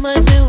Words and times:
much 0.00 0.39